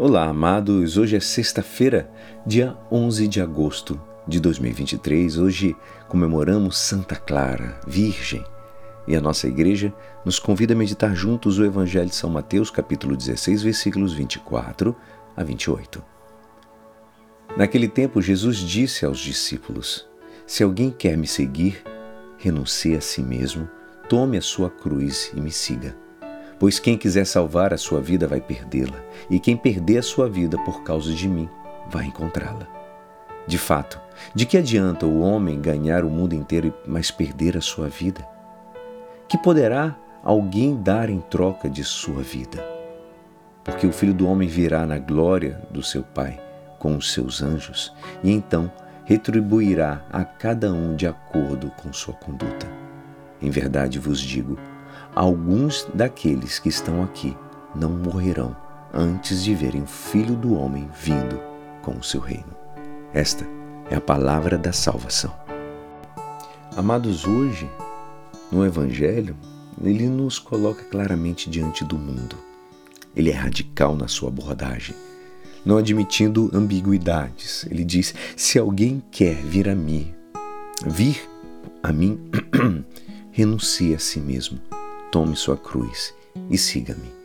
Olá, 0.00 0.26
amados. 0.26 0.96
Hoje 0.96 1.16
é 1.16 1.20
sexta-feira, 1.20 2.08
dia 2.46 2.78
11 2.88 3.26
de 3.26 3.40
agosto 3.40 4.00
de 4.28 4.38
2023. 4.38 5.38
Hoje 5.38 5.74
comemoramos 6.08 6.78
Santa 6.78 7.16
Clara, 7.16 7.80
Virgem. 7.84 8.44
E 9.08 9.16
a 9.16 9.20
nossa 9.20 9.48
igreja 9.48 9.92
nos 10.24 10.38
convida 10.38 10.72
a 10.72 10.76
meditar 10.76 11.16
juntos 11.16 11.58
o 11.58 11.64
Evangelho 11.64 12.08
de 12.08 12.14
São 12.14 12.30
Mateus, 12.30 12.70
capítulo 12.70 13.16
16, 13.16 13.64
versículos 13.64 14.12
24 14.12 14.94
a 15.36 15.42
28. 15.42 16.00
Naquele 17.56 17.88
tempo, 17.88 18.22
Jesus 18.22 18.58
disse 18.58 19.04
aos 19.04 19.18
discípulos: 19.18 20.08
Se 20.46 20.62
alguém 20.62 20.92
quer 20.92 21.18
me 21.18 21.26
seguir, 21.26 21.82
renuncie 22.38 22.96
a 22.96 23.00
si 23.00 23.20
mesmo, 23.20 23.68
tome 24.08 24.38
a 24.38 24.42
sua 24.42 24.70
cruz 24.70 25.32
e 25.34 25.40
me 25.40 25.50
siga. 25.50 25.96
Pois 26.58 26.78
quem 26.78 26.98
quiser 26.98 27.24
salvar 27.24 27.72
a 27.72 27.78
sua 27.78 28.00
vida 28.00 28.26
vai 28.26 28.40
perdê-la, 28.40 29.00
e 29.30 29.38
quem 29.38 29.56
perder 29.56 29.98
a 29.98 30.02
sua 30.02 30.28
vida 30.28 30.58
por 30.58 30.82
causa 30.82 31.12
de 31.12 31.28
mim 31.28 31.48
vai 31.88 32.06
encontrá-la. 32.06 32.66
De 33.46 33.56
fato, 33.56 34.00
de 34.34 34.44
que 34.44 34.58
adianta 34.58 35.06
o 35.06 35.20
homem 35.20 35.60
ganhar 35.60 36.04
o 36.04 36.10
mundo 36.10 36.34
inteiro, 36.34 36.74
mas 36.86 37.10
perder 37.10 37.56
a 37.56 37.60
sua 37.60 37.88
vida? 37.88 38.26
Que 39.28 39.38
poderá 39.38 39.96
alguém 40.22 40.76
dar 40.76 41.08
em 41.08 41.20
troca 41.20 41.68
de 41.70 41.84
sua 41.84 42.22
vida? 42.22 42.62
Porque 43.64 43.86
o 43.86 43.92
filho 43.92 44.14
do 44.14 44.26
homem 44.26 44.48
virá 44.48 44.86
na 44.86 44.98
glória 44.98 45.62
do 45.70 45.82
seu 45.82 46.02
Pai 46.02 46.40
com 46.78 46.96
os 46.96 47.12
seus 47.12 47.42
anjos, 47.42 47.92
e 48.22 48.30
então 48.30 48.70
retribuirá 49.04 50.04
a 50.10 50.24
cada 50.24 50.72
um 50.72 50.94
de 50.94 51.06
acordo 51.06 51.70
com 51.70 51.92
sua 51.92 52.14
conduta. 52.14 52.66
Em 53.40 53.50
verdade 53.50 53.98
vos 53.98 54.20
digo, 54.20 54.58
alguns 55.14 55.86
daqueles 55.94 56.58
que 56.58 56.68
estão 56.68 57.02
aqui 57.02 57.36
não 57.74 57.90
morrerão 57.90 58.56
antes 58.92 59.42
de 59.42 59.54
verem 59.54 59.82
o 59.82 59.86
Filho 59.86 60.34
do 60.34 60.54
Homem 60.54 60.88
vindo 61.00 61.40
com 61.82 61.92
o 61.92 62.02
seu 62.02 62.20
reino. 62.20 62.56
Esta 63.12 63.46
é 63.90 63.96
a 63.96 64.00
palavra 64.00 64.58
da 64.58 64.72
salvação. 64.72 65.34
Amados, 66.76 67.26
hoje, 67.26 67.68
no 68.50 68.64
Evangelho, 68.64 69.36
ele 69.82 70.08
nos 70.08 70.38
coloca 70.38 70.84
claramente 70.84 71.48
diante 71.48 71.84
do 71.84 71.98
mundo. 71.98 72.36
Ele 73.14 73.30
é 73.30 73.34
radical 73.34 73.96
na 73.96 74.08
sua 74.08 74.28
abordagem, 74.28 74.94
não 75.64 75.76
admitindo 75.76 76.50
ambiguidades. 76.52 77.66
Ele 77.70 77.84
diz: 77.84 78.14
se 78.36 78.58
alguém 78.58 79.02
quer 79.10 79.34
vir 79.34 79.68
a 79.68 79.74
mim, 79.74 80.14
vir 80.86 81.28
a 81.82 81.92
mim, 81.92 82.20
renuncie 83.32 83.94
a 83.94 83.98
si 83.98 84.20
mesmo 84.20 84.60
tome 85.10 85.36
sua 85.36 85.56
cruz 85.56 86.14
e 86.50 86.56
siga-me. 86.56 87.18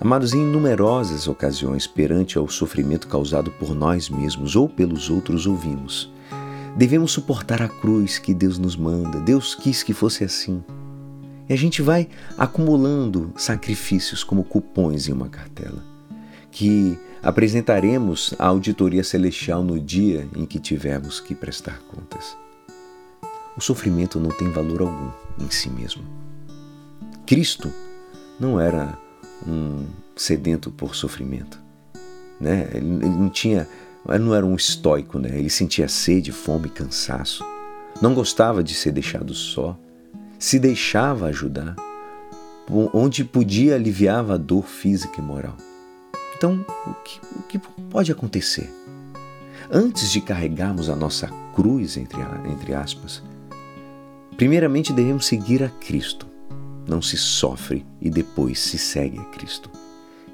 Amados, 0.00 0.34
em 0.34 0.44
numerosas 0.44 1.28
ocasiões, 1.28 1.86
perante 1.86 2.36
ao 2.36 2.48
sofrimento 2.48 3.06
causado 3.06 3.52
por 3.52 3.72
nós 3.72 4.10
mesmos 4.10 4.56
ou 4.56 4.68
pelos 4.68 5.08
outros, 5.08 5.46
ouvimos: 5.46 6.12
devemos 6.76 7.12
suportar 7.12 7.62
a 7.62 7.68
cruz 7.68 8.18
que 8.18 8.34
Deus 8.34 8.58
nos 8.58 8.76
manda, 8.76 9.20
Deus 9.20 9.54
quis 9.54 9.82
que 9.82 9.92
fosse 9.92 10.24
assim. 10.24 10.62
E 11.48 11.52
a 11.52 11.56
gente 11.56 11.82
vai 11.82 12.08
acumulando 12.36 13.32
sacrifícios 13.36 14.24
como 14.24 14.42
cupons 14.42 15.06
em 15.06 15.12
uma 15.12 15.28
cartela, 15.28 15.84
que 16.50 16.98
apresentaremos 17.22 18.34
à 18.38 18.46
auditoria 18.46 19.04
celestial 19.04 19.62
no 19.62 19.78
dia 19.78 20.26
em 20.34 20.44
que 20.44 20.58
tivermos 20.58 21.20
que 21.20 21.34
prestar 21.34 21.80
contas. 21.82 22.36
O 23.56 23.60
sofrimento 23.60 24.18
não 24.18 24.30
tem 24.30 24.50
valor 24.50 24.82
algum 24.82 25.10
em 25.38 25.50
si 25.50 25.68
mesmo. 25.68 26.02
Cristo 27.26 27.72
não 28.38 28.60
era 28.60 28.98
um 29.46 29.86
sedento 30.16 30.70
por 30.70 30.94
sofrimento, 30.94 31.58
né? 32.40 32.68
Ele, 32.72 32.86
não 32.86 33.28
tinha, 33.28 33.68
ele 34.08 34.24
não 34.24 34.34
era 34.34 34.44
um 34.44 34.54
estoico, 34.54 35.18
né? 35.18 35.30
Ele 35.38 35.50
sentia 35.50 35.88
sede, 35.88 36.32
fome, 36.32 36.68
cansaço. 36.68 37.44
Não 38.00 38.14
gostava 38.14 38.62
de 38.62 38.74
ser 38.74 38.92
deixado 38.92 39.34
só. 39.34 39.78
Se 40.38 40.58
deixava 40.58 41.26
ajudar, 41.26 41.76
onde 42.92 43.24
podia 43.24 43.74
aliviava 43.74 44.34
a 44.34 44.38
dor 44.38 44.64
física 44.64 45.20
e 45.20 45.22
moral. 45.22 45.56
Então, 46.36 46.64
o 46.86 46.94
que, 47.04 47.20
o 47.36 47.42
que 47.42 47.58
pode 47.90 48.10
acontecer? 48.10 48.68
Antes 49.70 50.10
de 50.10 50.20
carregarmos 50.20 50.90
a 50.90 50.96
nossa 50.96 51.28
cruz, 51.54 51.96
entre, 51.96 52.20
entre 52.50 52.74
aspas, 52.74 53.22
primeiramente 54.42 54.92
devemos 54.92 55.26
seguir 55.26 55.62
a 55.62 55.68
Cristo 55.68 56.26
não 56.84 57.00
se 57.00 57.16
sofre 57.16 57.86
e 58.00 58.10
depois 58.10 58.58
se 58.58 58.76
segue 58.76 59.20
a 59.20 59.24
Cristo. 59.26 59.70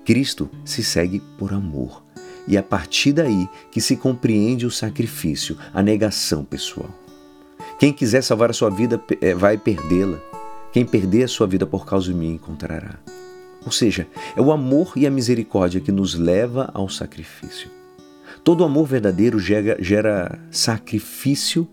Cristo 0.02 0.48
se 0.64 0.82
segue 0.82 1.20
por 1.36 1.52
amor. 1.52 2.02
E 2.46 2.56
é 2.56 2.60
a 2.60 2.62
partir 2.62 3.12
daí 3.12 3.46
que 3.70 3.82
se 3.82 3.96
compreende 3.96 4.64
o 4.64 4.70
sacrifício, 4.70 5.58
a 5.74 5.82
negação 5.82 6.42
pessoal. 6.42 6.88
Quem 7.78 7.92
quiser 7.92 8.22
salvar 8.22 8.48
a 8.48 8.54
sua 8.54 8.70
vida 8.70 8.98
eh, 9.20 9.34
vai 9.34 9.58
perdê-la. 9.58 10.19
Quem 10.72 10.86
perder 10.86 11.25
a 11.25 11.28
sua 11.28 11.46
vida 11.46 11.66
por 11.66 11.84
causa 11.84 12.10
de 12.10 12.14
mim 12.14 12.32
encontrará. 12.32 12.98
Ou 13.62 13.70
seja, 13.70 14.06
é 14.34 14.40
o 14.40 14.50
amor 14.50 14.94
e 14.96 15.06
a 15.06 15.10
misericórdia 15.10 15.82
que 15.82 15.92
nos 15.92 16.14
leva 16.14 16.70
ao 16.72 16.88
sacrifício. 16.88 17.70
Todo 18.42 18.64
amor 18.64 18.86
verdadeiro 18.86 19.38
gera, 19.38 19.76
gera 19.78 20.40
sacrifício 20.50 21.69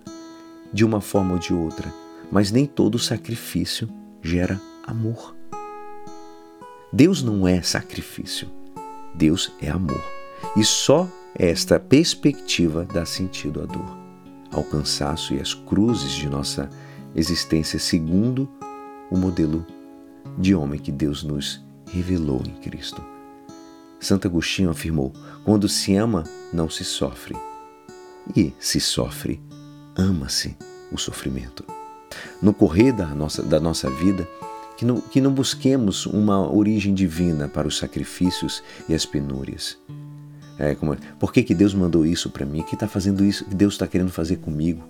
de 0.73 0.83
uma 0.83 0.99
forma 0.99 1.31
ou 1.31 1.39
de 1.39 1.53
outra, 1.53 1.89
mas 2.31 2.51
nem 2.51 2.65
todo 2.65 2.99
sacrifício 2.99 3.89
gera 4.21 4.59
amor. 4.85 5.35
Deus 6.91 7.21
não 7.21 7.47
é 7.47 7.61
sacrifício, 7.61 8.49
Deus 9.13 9.51
é 9.61 9.69
amor. 9.69 10.03
E 10.55 10.63
só 10.63 11.07
esta 11.33 11.79
perspectiva 11.79 12.85
dá 12.85 13.05
sentido 13.05 13.61
à 13.61 13.65
dor, 13.65 13.97
ao 14.51 14.63
cansaço 14.63 15.33
e 15.33 15.39
às 15.39 15.53
cruzes 15.53 16.11
de 16.13 16.29
nossa 16.29 16.69
existência, 17.13 17.77
segundo 17.77 18.49
o 19.11 19.17
modelo 19.17 19.65
de 20.37 20.55
homem 20.55 20.79
que 20.79 20.91
Deus 20.91 21.23
nos 21.23 21.63
revelou 21.91 22.41
em 22.45 22.53
Cristo. 22.61 23.03
Santo 23.99 24.27
Agostinho 24.27 24.69
afirmou: 24.69 25.11
quando 25.43 25.67
se 25.67 25.95
ama, 25.95 26.23
não 26.53 26.69
se 26.69 26.83
sofre. 26.83 27.35
E 28.35 28.53
se 28.59 28.79
sofre, 28.79 29.41
ama-se 29.95 30.57
o 30.91 30.97
sofrimento 30.97 31.63
no 32.41 32.53
correr 32.53 32.91
da 32.91 33.07
nossa, 33.07 33.41
da 33.41 33.59
nossa 33.59 33.89
vida, 33.89 34.27
que 34.77 34.85
não, 34.85 34.99
que 34.99 35.21
não 35.21 35.31
busquemos 35.31 36.05
uma 36.05 36.51
origem 36.51 36.93
divina 36.93 37.47
para 37.47 37.67
os 37.67 37.77
sacrifícios 37.77 38.61
e 38.87 38.93
as 38.93 39.05
penúrias. 39.05 39.77
É, 40.57 40.73
como, 40.75 40.95
por 41.19 41.33
que, 41.33 41.43
que 41.43 41.53
Deus 41.53 41.73
mandou 41.73 42.05
isso 42.05 42.29
para 42.29 42.45
mim? 42.45 42.61
O 42.61 42.63
que 42.63 42.75
está 42.75 42.87
fazendo 42.87 43.23
isso? 43.23 43.45
que 43.45 43.55
Deus 43.55 43.73
está 43.73 43.87
querendo 43.87 44.11
fazer 44.11 44.37
comigo? 44.37 44.83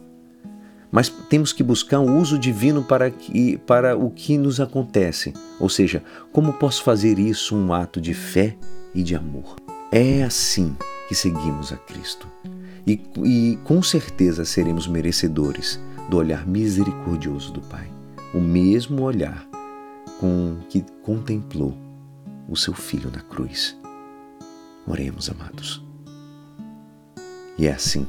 Mas 0.91 1.09
temos 1.09 1.52
que 1.52 1.63
buscar 1.63 2.00
um 2.00 2.19
uso 2.19 2.38
divino 2.38 2.84
para, 2.84 3.09
que, 3.09 3.57
para 3.57 3.97
o 3.97 4.09
que 4.09 4.38
nos 4.38 4.59
acontece. 4.59 5.34
Ou 5.59 5.68
seja, 5.68 6.03
como 6.31 6.53
posso 6.53 6.84
fazer 6.84 7.19
isso 7.19 7.56
um 7.56 7.74
ato 7.74 8.00
de 8.00 8.13
fé 8.13 8.56
e 8.94 9.03
de 9.03 9.16
amor? 9.16 9.56
É 9.92 10.24
assim 10.24 10.75
que 11.07 11.16
seguimos 11.16 11.74
a 11.74 11.78
Cristo. 11.78 12.28
E, 12.88 13.02
e 13.24 13.59
com 13.63 13.81
certeza 13.81 14.46
seremos 14.46 14.88
merecedores 14.88 15.80
do 16.10 16.18
olhar 16.18 16.46
misericordioso 16.46 17.52
do 17.52 17.62
Pai, 17.62 17.90
o 18.34 18.40
mesmo 18.40 19.04
olhar 19.04 19.48
com 20.20 20.58
que 20.70 20.84
contemplou 21.04 21.76
o 22.48 22.56
seu 22.56 22.74
filho 22.74 23.12
na 23.12 23.22
cruz. 23.22 23.78
Oremos, 24.88 25.30
amados. 25.30 25.84
E 27.58 27.68
é 27.68 27.74
assim, 27.74 28.06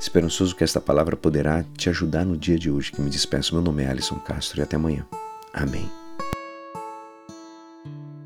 esperançoso 0.00 0.56
que 0.56 0.64
esta 0.64 0.80
palavra 0.80 1.16
poderá 1.16 1.64
te 1.76 1.88
ajudar 1.88 2.24
no 2.24 2.36
dia 2.36 2.58
de 2.58 2.70
hoje, 2.70 2.90
que 2.90 3.00
me 3.00 3.10
despeço. 3.10 3.54
Meu 3.54 3.62
nome 3.62 3.84
é 3.84 3.88
Alisson 3.88 4.16
Castro 4.16 4.60
e 4.60 4.62
até 4.62 4.76
amanhã. 4.76 5.06
Amém. 5.52 6.05